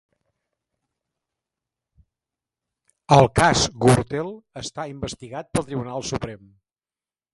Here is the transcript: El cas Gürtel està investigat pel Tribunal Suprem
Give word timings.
El 3.17 3.29
cas 3.41 3.67
Gürtel 3.85 4.33
està 4.63 4.89
investigat 4.97 5.53
pel 5.53 5.69
Tribunal 5.71 6.09
Suprem 6.15 6.53